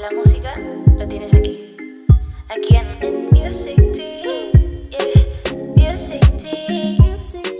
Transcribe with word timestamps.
la 0.00 0.10
música 0.12 0.54
la 0.96 1.08
tienes 1.08 1.34
aquí. 1.34 1.76
Aquí 2.48 2.76
en, 2.76 3.02
en 3.02 3.24
Music 3.30 3.76
Tea. 3.92 4.52
Music 5.74 6.22
Music 6.44 7.00
Music. 7.00 7.58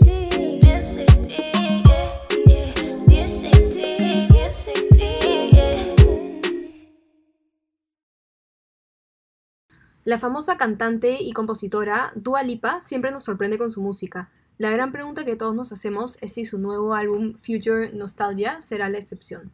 La 10.05 10.17
famosa 10.17 10.57
cantante 10.57 11.17
y 11.19 11.33
compositora 11.33 12.13
Dua 12.15 12.41
Lipa 12.43 12.79
siempre 12.79 13.11
nos 13.11 13.23
sorprende 13.23 13.57
con 13.57 13.71
su 13.71 13.81
música. 13.81 14.31
La 14.57 14.71
gran 14.71 14.93
pregunta 14.93 15.25
que 15.25 15.35
todos 15.35 15.53
nos 15.53 15.73
hacemos 15.73 16.17
es 16.21 16.33
si 16.33 16.45
su 16.45 16.57
nuevo 16.57 16.95
álbum 16.95 17.35
Future 17.35 17.91
Nostalgia 17.93 18.61
será 18.61 18.87
la 18.87 18.97
excepción. 18.97 19.51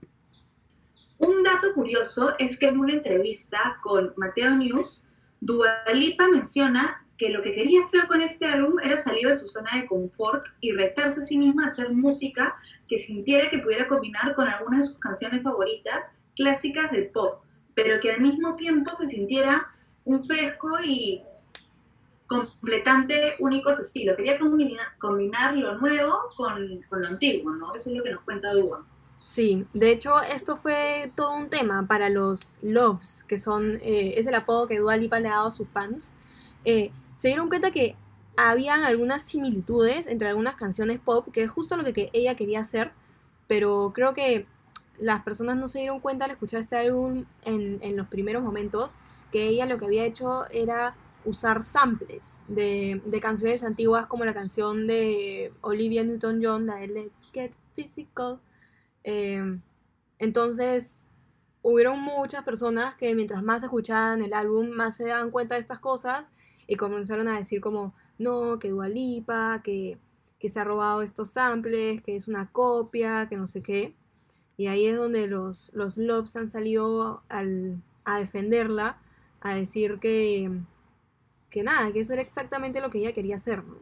Un 1.17 1.43
dato 1.43 1.73
curioso 1.73 2.35
es 2.39 2.59
que 2.59 2.67
en 2.67 2.79
una 2.79 2.93
entrevista 2.93 3.79
con 3.81 4.13
Mateo 4.17 4.55
News, 4.55 5.05
Dua 5.39 5.83
Lipa 5.93 6.27
menciona 6.27 7.05
que 7.17 7.29
lo 7.29 7.41
que 7.41 7.53
quería 7.55 7.81
hacer 7.81 8.07
con 8.07 8.21
este 8.21 8.45
álbum 8.45 8.77
era 8.83 8.97
salir 8.97 9.27
de 9.27 9.35
su 9.35 9.47
zona 9.47 9.69
de 9.75 9.87
confort 9.87 10.43
y 10.59 10.73
retarse 10.73 11.21
a 11.21 11.23
sí 11.23 11.37
misma 11.37 11.65
a 11.65 11.67
hacer 11.67 11.93
música 11.93 12.53
que 12.89 12.99
sintiera 12.99 13.49
que 13.49 13.59
pudiera 13.59 13.87
combinar 13.87 14.35
con 14.35 14.47
algunas 14.47 14.79
de 14.79 14.87
sus 14.87 14.99
canciones 14.99 15.41
favoritas 15.43 16.11
clásicas 16.35 16.91
del 16.91 17.09
pop, 17.11 17.41
pero 17.73 17.99
que 18.01 18.11
al 18.11 18.21
mismo 18.21 18.55
tiempo 18.57 18.93
se 18.95 19.07
sintiera 19.07 19.63
un 20.03 20.21
fresco 20.21 20.67
y 20.83 21.23
completante 22.37 23.35
único 23.39 23.73
su 23.73 23.81
estilo. 23.81 24.15
Quería 24.15 24.37
combinar, 24.39 24.97
combinar 24.99 25.55
lo 25.55 25.77
nuevo 25.79 26.17
con, 26.35 26.67
con 26.89 27.01
lo 27.01 27.07
antiguo, 27.07 27.51
¿no? 27.55 27.75
Eso 27.75 27.89
es 27.89 27.97
lo 27.97 28.03
que 28.03 28.11
nos 28.11 28.21
cuenta 28.21 28.53
Dua. 28.53 28.85
Sí, 29.23 29.65
de 29.73 29.91
hecho 29.91 30.21
esto 30.21 30.55
fue 30.55 31.11
todo 31.15 31.33
un 31.35 31.49
tema 31.49 31.87
para 31.87 32.09
los 32.09 32.57
Loves, 32.61 33.25
que 33.27 33.37
son, 33.37 33.79
eh, 33.81 34.13
es 34.17 34.27
el 34.27 34.35
apodo 34.35 34.67
que 34.67 34.79
Dua 34.79 34.97
Lipa 34.97 35.19
le 35.19 35.29
ha 35.29 35.37
dado 35.37 35.47
a 35.47 35.51
sus 35.51 35.67
fans. 35.67 36.13
Eh, 36.63 36.91
se 37.15 37.29
dieron 37.29 37.49
cuenta 37.49 37.71
que 37.71 37.95
habían 38.37 38.83
algunas 38.83 39.23
similitudes 39.23 40.07
entre 40.07 40.29
algunas 40.29 40.55
canciones 40.55 40.99
pop, 40.99 41.27
que 41.33 41.43
es 41.43 41.49
justo 41.49 41.75
lo 41.75 41.83
que, 41.83 41.93
que 41.93 42.09
ella 42.13 42.35
quería 42.35 42.59
hacer, 42.59 42.91
pero 43.47 43.91
creo 43.95 44.13
que 44.13 44.45
las 44.97 45.23
personas 45.23 45.57
no 45.57 45.67
se 45.67 45.79
dieron 45.79 45.99
cuenta 45.99 46.25
al 46.25 46.31
escuchar 46.31 46.59
este 46.59 46.77
álbum 46.77 47.25
en, 47.43 47.79
en 47.81 47.97
los 47.97 48.07
primeros 48.07 48.43
momentos, 48.43 48.95
que 49.31 49.47
ella 49.47 49.65
lo 49.65 49.77
que 49.77 49.85
había 49.85 50.05
hecho 50.05 50.45
era 50.51 50.95
usar 51.25 51.63
samples 51.63 52.43
de, 52.47 53.01
canciones 53.21 53.63
antiguas 53.63 54.07
como 54.07 54.25
la 54.25 54.33
canción 54.33 54.87
de 54.87 55.51
Olivia 55.61 56.03
Newton-John, 56.03 56.65
la 56.65 56.75
de 56.75 56.87
Let's 56.87 57.29
Get 57.33 57.51
Physical. 57.73 58.39
Eh, 59.03 59.59
entonces, 60.19 61.07
hubieron 61.61 61.99
muchas 61.99 62.43
personas 62.43 62.95
que 62.95 63.13
mientras 63.15 63.43
más 63.43 63.63
escuchaban 63.63 64.21
el 64.23 64.33
álbum, 64.33 64.69
más 64.69 64.95
se 64.97 65.07
daban 65.07 65.31
cuenta 65.31 65.55
de 65.55 65.61
estas 65.61 65.79
cosas 65.79 66.31
y 66.67 66.75
comenzaron 66.75 67.27
a 67.27 67.37
decir 67.37 67.59
como, 67.61 67.93
no, 68.19 68.59
que 68.59 68.69
Dua 68.69 68.87
Lipa, 68.87 69.61
que, 69.63 69.97
que 70.39 70.49
se 70.49 70.59
ha 70.59 70.63
robado 70.63 71.01
estos 71.01 71.31
samples, 71.31 72.01
que 72.01 72.15
es 72.15 72.27
una 72.27 72.51
copia, 72.51 73.27
que 73.29 73.37
no 73.37 73.47
sé 73.47 73.61
qué. 73.61 73.95
Y 74.57 74.67
ahí 74.67 74.87
es 74.87 74.97
donde 74.97 75.27
los, 75.27 75.71
los 75.73 75.97
Loves 75.97 76.35
han 76.35 76.47
salido 76.47 77.23
al, 77.29 77.81
a 78.05 78.19
defenderla, 78.19 78.97
a 79.41 79.55
decir 79.55 79.99
que, 79.99 80.49
que 81.49 81.63
nada, 81.63 81.91
que 81.91 82.01
eso 82.01 82.13
era 82.13 82.21
exactamente 82.21 82.81
lo 82.81 82.89
que 82.91 82.99
ella 82.99 83.13
quería 83.13 83.37
hacer, 83.37 83.63
¿no? 83.63 83.77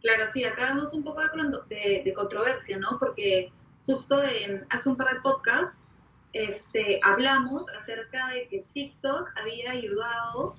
Claro, 0.00 0.24
sí, 0.32 0.44
acá 0.44 0.72
vemos 0.74 0.92
un 0.94 1.02
poco 1.02 1.20
de, 1.68 2.02
de 2.04 2.14
controversia, 2.14 2.78
¿no? 2.78 2.98
Porque 2.98 3.52
justo 3.84 4.22
en- 4.22 4.66
hace 4.70 4.88
un 4.88 4.96
par 4.96 5.12
de 5.14 5.20
podcasts 5.20 5.88
este, 6.32 7.00
hablamos 7.02 7.68
acerca 7.70 8.28
de 8.28 8.46
que 8.48 8.66
TikTok 8.74 9.30
había 9.36 9.72
ayudado 9.72 10.56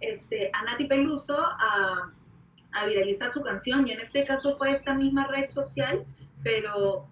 este, 0.00 0.50
a 0.52 0.62
Nati 0.64 0.86
Peluso 0.86 1.36
a, 1.38 2.12
a 2.72 2.86
viralizar 2.86 3.30
su 3.30 3.42
canción 3.42 3.88
y 3.88 3.92
en 3.92 4.00
este 4.00 4.24
caso 4.26 4.56
fue 4.56 4.70
esta 4.72 4.94
misma 4.94 5.26
red 5.26 5.48
social, 5.48 6.06
pero, 6.44 7.08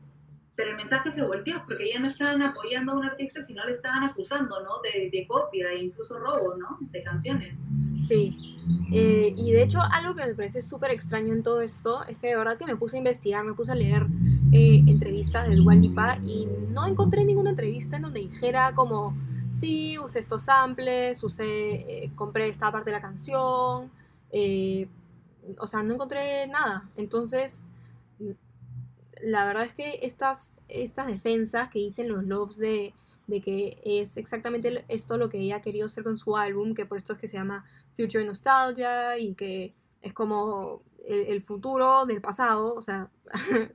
pero 0.57 0.71
el 0.71 0.77
mensaje 0.77 1.11
se 1.11 1.27
volteó 1.27 1.63
porque 1.67 1.91
ya 1.93 1.99
no 1.99 2.07
estaban 2.07 2.41
apoyando 2.43 2.93
a 2.93 2.97
un 2.97 3.05
artista, 3.05 3.43
sino 3.43 3.65
le 3.65 3.73
estaban 3.73 4.05
acusando, 4.05 4.63
¿no? 4.63 4.81
De, 4.83 5.11
de 5.11 5.27
copia 5.27 5.73
e 5.73 5.85
incluso 5.85 6.19
robo, 6.19 6.57
¿no? 6.57 6.77
De 6.81 7.03
canciones. 7.03 7.67
Sí. 8.07 8.55
Eh, 8.93 9.35
y 9.37 9.53
de 9.53 9.63
hecho, 9.63 9.81
algo 9.81 10.15
que 10.15 10.25
me 10.25 10.35
parece 10.35 10.63
súper 10.63 10.91
extraño 10.93 11.33
en 11.33 11.43
todo 11.43 11.61
esto 11.61 12.05
es 12.05 12.19
que 12.19 12.29
de 12.29 12.37
verdad 12.37 12.57
que 12.57 12.67
me 12.67 12.77
puse 12.77 12.97
a 12.97 12.99
investigar, 12.99 13.45
me 13.45 13.55
puse 13.55 13.73
a 13.73 13.75
leer 13.75 14.07
eh, 14.53 14.83
entrevistas 14.87 15.49
de 15.49 15.57
Dua 15.57 15.75
Lipa 15.75 16.19
y 16.25 16.47
no 16.71 16.87
encontré 16.87 17.25
ninguna 17.25 17.51
entrevista 17.51 17.97
en 17.97 18.03
donde 18.03 18.21
dijera 18.21 18.73
como, 18.75 19.13
sí, 19.51 19.99
usé 19.99 20.21
estos 20.21 20.43
samples, 20.43 21.23
usé, 21.25 22.05
eh, 22.05 22.13
compré 22.15 22.49
esta 22.49 22.71
parte 22.71 22.91
de 22.91 22.97
la 22.97 23.03
canción, 23.03 23.91
eh, 24.31 24.87
o 25.59 25.67
sea, 25.67 25.83
no 25.83 25.95
encontré 25.95 26.47
nada. 26.47 26.85
Entonces, 26.97 27.65
la 29.23 29.47
verdad 29.47 29.65
es 29.65 29.73
que 29.73 30.01
estas, 30.03 30.65
estas 30.69 31.07
defensas 31.07 31.71
que 31.71 31.79
dicen 31.79 32.09
los 32.09 32.25
Loves 32.25 32.57
de, 32.57 32.93
de 33.27 33.41
que 33.41 33.81
es 33.85 34.17
exactamente 34.17 34.85
esto 34.89 35.17
lo 35.17 35.29
que 35.29 35.39
ella 35.39 35.57
ha 35.57 35.63
querido 35.63 35.87
hacer 35.87 36.05
con 36.05 36.17
su 36.17 36.37
álbum, 36.37 36.75
que 36.75 36.87
por 36.87 36.99
esto 36.99 37.15
es 37.15 37.19
que 37.19 37.29
se 37.29 37.37
llama 37.37 37.65
Future 37.97 38.25
Nostalgia 38.25 39.19
y 39.19 39.35
que 39.35 39.75
es 40.03 40.13
como 40.13 40.83
el, 41.07 41.21
el 41.27 41.43
futuro 41.43 42.07
del 42.07 42.21
pasado, 42.21 42.75
o 42.75 42.81
sea, 42.81 43.09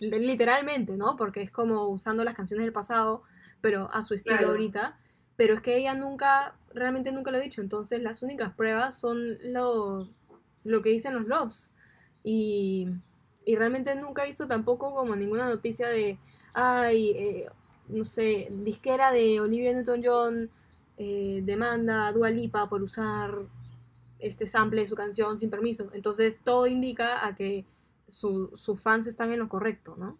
literalmente, 0.00 0.96
¿no? 0.96 1.16
Porque 1.16 1.42
es 1.42 1.50
como 1.50 1.86
usando 1.88 2.24
las 2.24 2.34
canciones 2.34 2.64
del 2.64 2.72
pasado, 2.72 3.22
pero 3.60 3.90
a 3.92 4.02
su 4.02 4.14
estilo 4.14 4.36
Claro. 4.36 4.52
ahorita. 4.52 4.98
Pero 5.36 5.54
es 5.54 5.60
que 5.60 5.76
ella 5.76 5.94
nunca, 5.94 6.56
realmente 6.74 7.12
nunca 7.12 7.30
lo 7.30 7.38
ha 7.38 7.40
dicho. 7.40 7.60
Entonces 7.60 8.02
las 8.02 8.22
únicas 8.22 8.52
pruebas 8.54 8.98
son 8.98 9.36
lo, 9.52 10.06
lo 10.64 10.82
que 10.82 10.90
dicen 10.90 11.14
los 11.14 11.26
Loves. 11.26 11.70
Y, 12.24 12.88
y 13.48 13.56
realmente 13.56 13.94
nunca 13.94 14.24
he 14.24 14.26
visto 14.26 14.46
tampoco 14.46 14.94
como 14.94 15.16
ninguna 15.16 15.48
noticia 15.48 15.88
de, 15.88 16.18
ay, 16.52 17.12
eh, 17.12 17.46
no 17.88 18.04
sé, 18.04 18.46
disquera 18.50 19.10
de 19.10 19.40
Olivia 19.40 19.72
Newton-John 19.72 20.50
eh, 20.98 21.40
demanda 21.42 22.08
a 22.08 22.12
Dua 22.12 22.28
Lipa 22.28 22.68
por 22.68 22.82
usar 22.82 23.30
este 24.18 24.46
sample 24.46 24.82
de 24.82 24.86
su 24.86 24.94
canción 24.94 25.38
sin 25.38 25.48
permiso. 25.48 25.88
Entonces 25.94 26.40
todo 26.44 26.66
indica 26.66 27.26
a 27.26 27.34
que 27.34 27.64
su- 28.06 28.50
sus 28.54 28.82
fans 28.82 29.06
están 29.06 29.32
en 29.32 29.38
lo 29.38 29.48
correcto, 29.48 29.96
¿no? 29.96 30.18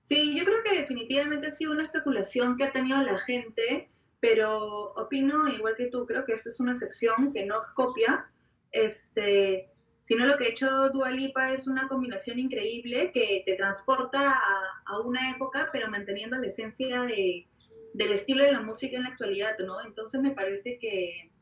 Sí, 0.00 0.38
yo 0.38 0.44
creo 0.46 0.62
que 0.64 0.80
definitivamente 0.80 1.48
ha 1.48 1.52
sido 1.52 1.72
una 1.72 1.84
especulación 1.84 2.56
que 2.56 2.64
ha 2.64 2.72
tenido 2.72 3.02
la 3.02 3.18
gente, 3.18 3.90
pero 4.20 4.94
opino 4.94 5.48
igual 5.48 5.74
que 5.76 5.90
tú, 5.90 6.06
creo 6.06 6.24
que 6.24 6.32
esta 6.32 6.48
es 6.48 6.60
una 6.60 6.72
excepción 6.72 7.34
que 7.34 7.44
no 7.44 7.56
copia, 7.74 8.30
este, 8.72 9.68
sino 10.06 10.24
lo 10.24 10.38
que 10.38 10.44
ha 10.44 10.48
hecho 10.50 10.88
Dua 10.90 11.10
Lipa 11.10 11.52
es 11.52 11.66
una 11.66 11.88
combinación 11.88 12.38
increíble 12.38 13.10
que 13.10 13.42
te 13.44 13.54
transporta 13.54 14.30
a, 14.30 14.82
a 14.84 15.00
una 15.00 15.32
época, 15.32 15.68
pero 15.72 15.90
manteniendo 15.90 16.38
la 16.38 16.46
esencia 16.46 17.02
de, 17.02 17.44
del 17.92 18.12
estilo 18.12 18.44
de 18.44 18.52
la 18.52 18.62
música 18.62 18.96
en 18.96 19.02
la 19.02 19.08
actualidad, 19.08 19.58
¿no? 19.66 19.80
Entonces 19.84 20.20
me 20.20 20.30
parece 20.30 20.78
que, 20.78 21.32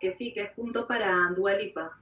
que 0.00 0.10
sí, 0.10 0.34
que 0.34 0.42
es 0.42 0.50
punto 0.50 0.84
para 0.84 1.14
Dua 1.36 1.54
Lipa. 1.54 1.92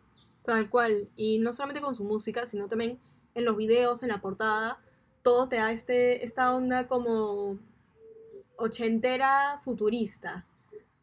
Tal 0.42 0.70
cual. 0.70 1.10
Y 1.16 1.38
no 1.38 1.52
solamente 1.52 1.82
con 1.82 1.94
su 1.94 2.04
música, 2.04 2.46
sino 2.46 2.66
también 2.66 2.98
en 3.34 3.44
los 3.44 3.58
videos, 3.58 4.02
en 4.02 4.08
la 4.08 4.22
portada, 4.22 4.80
todo 5.20 5.50
te 5.50 5.56
da 5.56 5.70
este, 5.70 6.24
esta 6.24 6.54
onda 6.56 6.86
como 6.86 7.52
ochentera 8.56 9.60
futurista. 9.62 10.46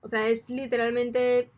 O 0.02 0.08
sea, 0.08 0.28
es 0.28 0.50
literalmente 0.50 1.52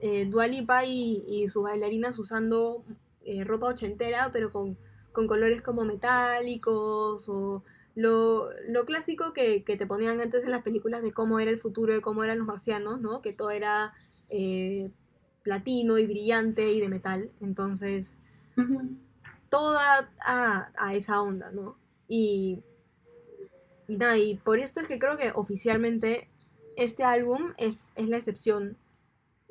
eh, 0.00 0.26
Dua 0.26 0.46
Lipa 0.46 0.84
y, 0.84 1.22
y 1.28 1.48
sus 1.48 1.62
bailarinas 1.62 2.18
usando 2.18 2.82
eh, 3.24 3.44
ropa 3.44 3.68
ochentera, 3.68 4.30
pero 4.32 4.50
con, 4.50 4.76
con 5.12 5.26
colores 5.26 5.62
como 5.62 5.84
metálicos 5.84 7.28
o 7.28 7.62
lo, 7.94 8.50
lo 8.68 8.84
clásico 8.84 9.32
que, 9.32 9.62
que 9.64 9.76
te 9.76 9.86
ponían 9.86 10.20
antes 10.20 10.44
en 10.44 10.50
las 10.50 10.62
películas 10.62 11.02
de 11.02 11.12
cómo 11.12 11.38
era 11.40 11.50
el 11.50 11.58
futuro, 11.58 11.92
de 11.92 12.00
cómo 12.00 12.24
eran 12.24 12.38
los 12.38 12.46
marcianos, 12.46 13.00
¿no? 13.00 13.20
Que 13.20 13.32
todo 13.32 13.50
era 13.50 13.92
eh, 14.30 14.90
platino 15.42 15.98
y 15.98 16.06
brillante 16.06 16.72
y 16.72 16.80
de 16.80 16.88
metal. 16.88 17.30
Entonces, 17.40 18.18
toda 19.48 20.10
a, 20.24 20.70
a 20.78 20.94
esa 20.94 21.20
onda, 21.20 21.50
¿no? 21.50 21.76
Y, 22.08 22.62
y 23.88 23.96
nada, 23.96 24.16
y 24.18 24.36
por 24.36 24.58
esto 24.58 24.80
es 24.80 24.86
que 24.86 24.98
creo 24.98 25.16
que 25.16 25.32
oficialmente 25.34 26.28
este 26.76 27.02
álbum 27.04 27.52
es, 27.58 27.92
es 27.96 28.08
la 28.08 28.16
excepción. 28.16 28.76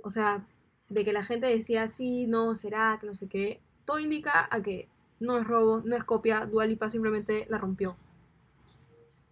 O 0.04 0.10
sea, 0.10 0.46
de 0.90 1.06
que 1.06 1.14
la 1.14 1.24
gente 1.24 1.48
decía 1.48 1.88
sí, 1.88 2.28
no, 2.28 2.56
será, 2.56 2.98
que 3.00 3.08
no 3.08 3.14
sé 3.14 3.28
qué. 3.28 3.62
Todo 3.86 4.00
indica 4.00 4.48
a 4.50 4.62
que 4.62 4.88
no 5.20 5.38
es 5.40 5.46
robo, 5.46 5.82
no 5.84 5.96
es 5.96 6.04
copia, 6.04 6.46
Dua 6.46 6.66
Lipa 6.66 6.90
simplemente 6.90 7.46
la 7.50 7.58
rompió. 7.58 7.98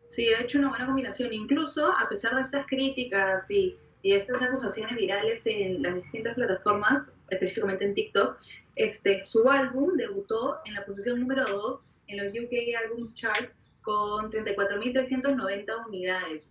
Sí, 0.08 0.28
ha 0.34 0.42
hecho 0.42 0.60
una 0.60 0.70
buena 0.70 0.86
combinación. 0.86 1.34
Incluso, 1.34 1.92
a 1.92 2.08
pesar 2.08 2.36
de 2.36 2.42
estas 2.42 2.66
críticas 2.66 3.50
y, 3.52 3.78
y 4.02 4.14
estas 4.14 4.42
acusaciones 4.42 4.96
virales 4.96 5.46
en 5.48 5.82
las 5.82 5.96
distintas 5.96 6.36
plataformas, 6.36 7.16
específicamente 7.30 7.86
en 7.86 7.94
TikTok, 7.94 8.38
este, 8.76 9.24
su 9.24 9.50
álbum 9.50 9.98
debutó 9.98 10.60
en 10.66 10.76
la 10.76 10.86
posición 10.86 11.20
número 11.20 11.46
2 11.48 11.86
en 12.08 12.18
los 12.18 12.28
UK 12.28 12.54
Albums 12.84 13.16
Chart 13.16 13.52
con 13.82 14.32
34.390 14.32 15.88
unidades. 15.88 16.44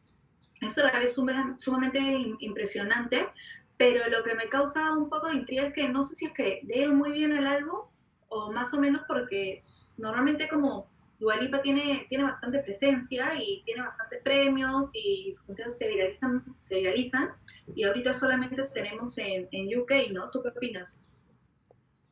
Eso 0.61 0.83
es 0.87 1.15
sumamente 1.59 2.01
impresionante, 2.41 3.29
pero 3.77 4.09
lo 4.09 4.23
que 4.23 4.35
me 4.35 4.49
causa 4.49 4.97
un 4.97 5.09
poco 5.09 5.29
de 5.29 5.37
intriga 5.37 5.67
es 5.67 5.73
que 5.73 5.89
no 5.89 6.07
sé 6.07 6.15
si 6.15 6.27
es 6.27 6.33
que 6.33 6.61
lee 6.65 6.89
muy 6.89 7.13
bien 7.13 7.33
el 7.33 7.47
álbum 7.47 7.81
o 8.29 8.53
más 8.53 8.73
o 8.75 8.81
menos 8.81 9.03
porque 9.07 9.57
normalmente 9.99 10.49
como 10.49 10.89
Dualipa 11.19 11.63
tiene, 11.63 12.07
tiene 12.09 12.25
bastante 12.25 12.61
presencia 12.61 13.27
y 13.41 13.63
tiene 13.65 13.83
bastantes 13.83 14.21
premios 14.23 14.91
y 14.93 15.33
sus 15.33 15.45
canciones 15.47 15.79
se 15.79 15.89
viralizan, 15.89 16.45
se 16.59 16.77
viralizan 16.77 17.31
y 17.75 17.85
ahorita 17.85 18.13
solamente 18.13 18.63
tenemos 18.75 19.17
en, 19.19 19.45
en 19.51 19.79
UK, 19.79 19.93
¿no? 20.13 20.31
¿Tú 20.31 20.43
qué 20.43 20.51
opinas? 20.51 21.11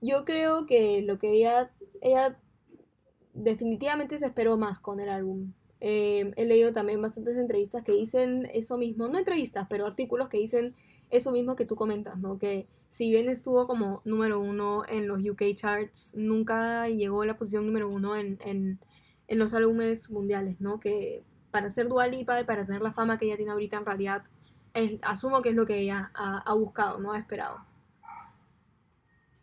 Yo 0.00 0.24
creo 0.24 0.66
que 0.66 1.02
lo 1.02 1.18
que 1.18 1.32
ella, 1.32 1.70
ella 2.00 2.38
definitivamente 3.34 4.18
se 4.18 4.26
esperó 4.26 4.56
más 4.56 4.78
con 4.78 5.00
el 5.00 5.08
álbum. 5.08 5.52
Eh, 5.80 6.32
he 6.36 6.44
leído 6.46 6.72
también 6.72 7.02
bastantes 7.02 7.36
entrevistas 7.36 7.84
que 7.84 7.92
dicen 7.92 8.48
eso 8.54 8.78
mismo, 8.78 9.08
no 9.08 9.18
entrevistas, 9.18 9.66
pero 9.68 9.86
artículos 9.86 10.30
que 10.30 10.38
dicen 10.38 10.74
eso 11.10 11.32
mismo 11.32 11.56
que 11.56 11.66
tú 11.66 11.76
comentas, 11.76 12.16
¿no? 12.18 12.38
Que 12.38 12.66
si 12.90 13.10
bien 13.10 13.28
estuvo 13.28 13.66
como 13.66 14.00
número 14.04 14.40
uno 14.40 14.84
en 14.88 15.08
los 15.08 15.18
UK 15.18 15.42
charts, 15.54 16.14
nunca 16.16 16.88
llegó 16.88 17.22
a 17.22 17.26
la 17.26 17.36
posición 17.36 17.66
número 17.66 17.88
uno 17.90 18.16
en, 18.16 18.38
en, 18.44 18.78
en 19.26 19.38
los 19.38 19.52
álbumes 19.52 20.10
mundiales, 20.10 20.60
¿no? 20.60 20.80
Que 20.80 21.24
para 21.50 21.68
ser 21.68 21.88
Dua 21.88 22.08
y 22.08 22.24
para 22.24 22.46
tener 22.46 22.80
la 22.80 22.92
fama 22.92 23.18
que 23.18 23.26
ella 23.26 23.36
tiene 23.36 23.52
ahorita 23.52 23.76
en 23.76 23.84
realidad, 23.84 24.24
asumo 25.02 25.42
que 25.42 25.50
es 25.50 25.54
lo 25.54 25.66
que 25.66 25.78
ella 25.78 26.10
ha, 26.14 26.38
ha 26.38 26.54
buscado, 26.54 26.98
¿no? 26.98 27.12
Ha 27.12 27.18
esperado. 27.18 27.58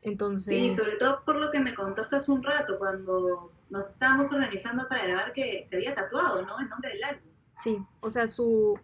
Entonces... 0.01 0.53
Sí, 0.53 0.73
sobre 0.73 0.97
todo 0.97 1.23
por 1.23 1.35
lo 1.35 1.51
que 1.51 1.59
me 1.59 1.75
contaste 1.75 2.15
hace 2.15 2.31
un 2.31 2.41
rato, 2.41 2.79
cuando 2.79 3.51
nos 3.71 3.88
estábamos 3.88 4.31
organizando 4.31 4.88
para 4.88 5.07
grabar 5.07 5.31
que 5.33 5.65
se 5.65 5.77
había 5.77 5.95
tatuado, 5.95 6.45
¿no? 6.45 6.59
El 6.59 6.69
nombre 6.69 6.89
del 6.89 7.03
álbum. 7.03 7.31
Sí, 7.63 7.77
o 8.01 8.09
sea, 8.09 8.27
su, 8.27 8.77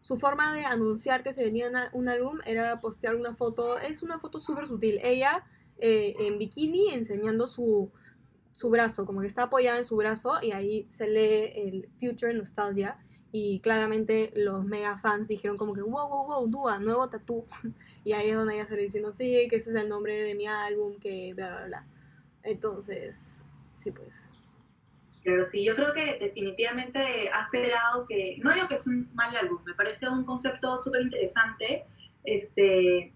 su 0.00 0.18
forma 0.18 0.54
de 0.54 0.64
anunciar 0.64 1.22
que 1.22 1.34
se 1.34 1.44
venía 1.44 1.70
un 1.92 2.08
álbum 2.08 2.38
era 2.46 2.80
postear 2.80 3.14
una 3.14 3.34
foto, 3.34 3.78
es 3.78 4.02
una 4.02 4.18
foto 4.18 4.40
súper 4.40 4.66
sutil. 4.66 4.98
Ella 5.02 5.44
eh, 5.78 6.14
en 6.18 6.38
bikini 6.38 6.94
enseñando 6.94 7.46
su, 7.46 7.92
su 8.52 8.70
brazo, 8.70 9.04
como 9.04 9.20
que 9.20 9.26
está 9.26 9.44
apoyada 9.44 9.76
en 9.76 9.84
su 9.84 9.96
brazo 9.96 10.38
y 10.42 10.52
ahí 10.52 10.86
se 10.88 11.06
lee 11.06 11.52
el 11.54 11.88
Future 12.00 12.32
Nostalgia 12.32 12.98
y 13.32 13.60
claramente 13.60 14.32
los 14.34 14.64
mega 14.64 14.96
fans 14.96 15.28
dijeron 15.28 15.58
como 15.58 15.74
que 15.74 15.82
wow, 15.82 16.08
wow, 16.08 16.26
wow, 16.26 16.48
Dua, 16.48 16.78
nuevo 16.78 17.10
tatú. 17.10 17.44
y 18.04 18.12
ahí 18.12 18.30
es 18.30 18.36
donde 18.36 18.54
ella 18.54 18.66
lo 18.70 18.76
diciendo, 18.76 19.12
sí, 19.12 19.46
que 19.50 19.56
ese 19.56 19.70
es 19.70 19.76
el 19.76 19.90
nombre 19.90 20.14
de 20.22 20.34
mi 20.34 20.46
álbum, 20.46 20.98
que 20.98 21.34
bla, 21.34 21.50
bla, 21.50 21.66
bla. 21.66 21.86
Entonces, 22.42 23.39
sí, 23.82 23.90
pues. 23.90 24.12
Claro, 25.22 25.44
sí, 25.44 25.64
yo 25.64 25.76
creo 25.76 25.92
que 25.92 26.18
definitivamente 26.18 26.98
ha 27.32 27.42
esperado 27.42 28.06
que, 28.06 28.38
no 28.42 28.52
digo 28.52 28.68
que 28.68 28.76
es 28.76 28.86
un 28.86 29.10
mal 29.14 29.36
álbum, 29.36 29.62
me 29.64 29.74
parece 29.74 30.08
un 30.08 30.24
concepto 30.24 30.78
súper 30.78 31.02
interesante, 31.02 31.84
este, 32.24 33.12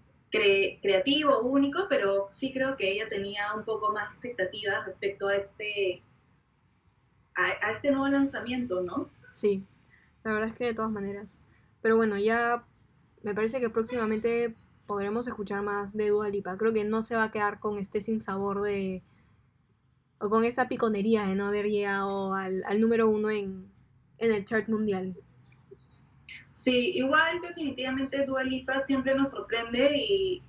creativo, 0.81 1.41
único, 1.41 1.85
pero 1.89 2.27
sí 2.29 2.53
creo 2.53 2.75
que 2.77 2.91
ella 2.91 3.07
tenía 3.09 3.53
un 3.55 3.63
poco 3.63 3.91
más 3.91 4.11
expectativas 4.11 4.85
respecto 4.85 5.27
a 5.27 5.35
este, 5.35 6.03
a, 7.35 7.71
este 7.71 7.91
nuevo 7.91 8.07
lanzamiento, 8.09 8.81
¿no? 8.81 9.09
Sí, 9.31 9.63
la 10.23 10.33
verdad 10.33 10.49
es 10.49 10.55
que 10.55 10.65
de 10.65 10.73
todas 10.73 10.91
maneras. 10.91 11.39
Pero 11.81 11.95
bueno, 11.95 12.17
ya 12.17 12.65
me 13.23 13.33
parece 13.33 13.59
que 13.59 13.69
próximamente 13.69 14.53
podremos 14.85 15.27
escuchar 15.27 15.61
más 15.61 15.95
de 15.95 16.09
Dua 16.09 16.29
Lipa. 16.29 16.57
Creo 16.57 16.73
que 16.73 16.83
no 16.83 17.01
se 17.01 17.15
va 17.15 17.23
a 17.23 17.31
quedar 17.31 17.59
con 17.59 17.79
este 17.79 18.01
sin 18.01 18.19
sabor 18.19 18.61
de 18.61 19.01
o 20.19 20.29
con 20.29 20.43
esa 20.45 20.67
piconería 20.67 21.25
de 21.25 21.35
no 21.35 21.47
haber 21.47 21.65
llegado 21.65 22.33
al, 22.33 22.63
número 22.79 23.09
uno 23.09 23.29
en, 23.29 23.71
el 24.17 24.45
chart 24.45 24.67
mundial. 24.69 25.15
Sí, 26.49 26.91
igual 26.95 27.41
definitivamente 27.41 28.25
Dua 28.25 28.43
Lipa 28.43 28.81
siempre 28.81 29.13
nos 29.15 29.31
sorprende 29.31 29.91
y, 29.93 30.41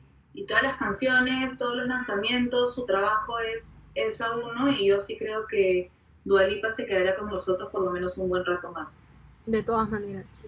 todas 0.47 0.63
las 0.63 0.77
canciones, 0.77 1.59
todos 1.59 1.77
los 1.77 1.89
lanzamientos, 1.89 2.75
su 2.75 2.85
trabajo 2.85 3.39
es, 3.41 3.83
es 3.95 4.21
a 4.21 4.37
uno 4.37 4.71
y 4.71 4.87
yo 4.87 5.01
sí 5.01 5.17
creo 5.19 5.47
que 5.47 5.91
Dua 6.25 6.47
Lipa 6.47 6.71
se 6.71 6.87
quedará 6.87 7.17
con 7.17 7.31
nosotros 7.31 7.71
por 7.71 7.83
lo 7.83 7.91
menos 7.91 8.19
un 8.19 8.29
buen 8.29 8.45
rato 8.45 8.71
más. 8.71 9.09
De 9.47 9.62
todas 9.62 9.91
maneras. 9.91 10.45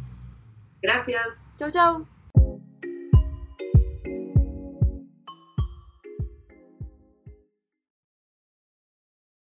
Gracias. 0.82 1.50
Chao, 1.58 1.70
chao. 1.72 2.08